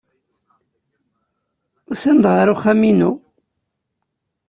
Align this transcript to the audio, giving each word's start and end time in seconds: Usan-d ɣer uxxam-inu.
Usan-d 1.91 2.25
ɣer 2.33 2.47
uxxam-inu. 2.53 3.11